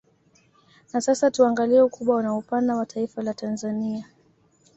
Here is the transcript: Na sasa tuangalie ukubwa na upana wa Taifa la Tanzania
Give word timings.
Na 0.93 0.99
sasa 1.01 1.31
tuangalie 1.31 1.81
ukubwa 1.83 2.23
na 2.23 2.35
upana 2.37 2.75
wa 2.75 2.85
Taifa 2.85 3.21
la 3.23 3.33
Tanzania 3.33 4.05